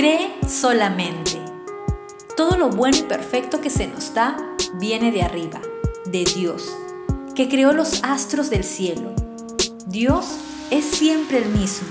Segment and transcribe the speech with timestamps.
[0.00, 1.38] Cree solamente.
[2.34, 4.34] Todo lo bueno y perfecto que se nos da
[4.76, 5.60] viene de arriba,
[6.06, 6.74] de Dios,
[7.34, 9.14] que creó los astros del cielo.
[9.88, 10.24] Dios
[10.70, 11.88] es siempre el mismo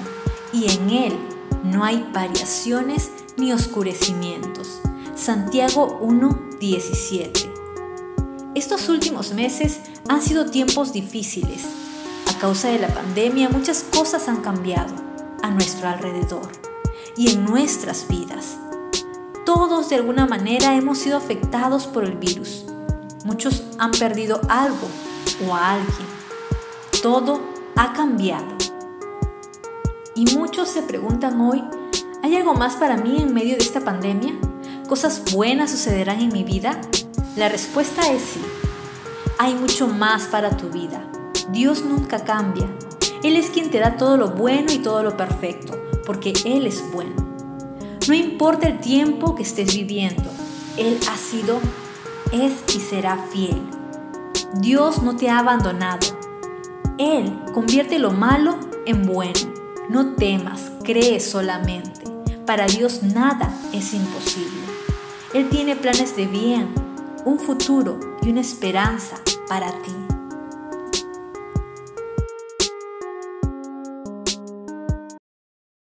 [0.51, 1.19] y en Él
[1.63, 4.81] no hay variaciones ni oscurecimientos.
[5.15, 7.47] Santiago 1:17.
[8.55, 11.61] Estos últimos meses han sido tiempos difíciles.
[12.25, 14.95] A causa de la pandemia muchas cosas han cambiado
[15.43, 16.68] a nuestro alrededor
[17.19, 18.57] y en nuestras vidas.
[19.45, 22.63] Todos de alguna manera hemos sido afectados por el virus.
[23.25, 24.87] Muchos han perdido algo
[25.45, 26.07] o a alguien.
[27.03, 27.41] Todo
[27.75, 28.47] ha cambiado.
[30.15, 31.61] Y muchos se preguntan hoy,
[32.23, 34.35] ¿hay algo más para mí en medio de esta pandemia?
[34.87, 36.79] ¿Cosas buenas sucederán en mi vida?
[37.35, 38.41] La respuesta es sí.
[39.37, 41.05] Hay mucho más para tu vida.
[41.51, 42.69] Dios nunca cambia.
[43.23, 46.83] Él es quien te da todo lo bueno y todo lo perfecto porque Él es
[46.91, 47.13] bueno.
[48.07, 50.27] No importa el tiempo que estés viviendo,
[50.75, 51.59] Él ha sido,
[52.31, 53.61] es y será fiel.
[54.55, 56.07] Dios no te ha abandonado.
[56.97, 59.53] Él convierte lo malo en bueno.
[59.87, 62.01] No temas, cree solamente.
[62.43, 64.63] Para Dios nada es imposible.
[65.35, 66.73] Él tiene planes de bien,
[67.23, 70.18] un futuro y una esperanza para ti.